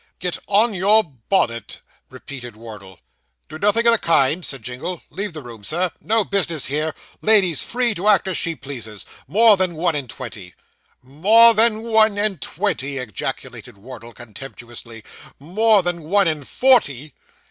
'Get 0.17 0.35
on 0.47 0.73
your 0.73 1.03
bonnet,' 1.03 1.77
repeated 2.09 2.55
Wardle. 2.55 2.99
'Do 3.47 3.59
nothing 3.59 3.85
of 3.85 3.91
the 3.93 3.99
kind,' 3.99 4.43
said 4.43 4.63
Jingle. 4.63 5.03
'Leave 5.11 5.33
the 5.33 5.43
room, 5.43 5.63
Sir 5.63 5.91
no 6.01 6.23
business 6.23 6.65
here 6.65 6.95
lady's 7.21 7.61
free 7.61 7.93
to 7.93 8.07
act 8.07 8.27
as 8.27 8.35
she 8.35 8.55
pleases 8.55 9.05
more 9.27 9.57
than 9.57 9.75
one 9.75 9.93
and 9.93 10.09
twenty.' 10.09 10.55
'More 11.03 11.53
than 11.53 11.83
one 11.83 12.17
and 12.17 12.41
twenty!' 12.41 12.97
ejaculated 12.97 13.77
Wardle 13.77 14.13
contemptuously. 14.13 15.03
'More 15.37 15.83
than 15.83 16.01
one 16.01 16.27
and 16.27 16.47
forty! 16.47 17.13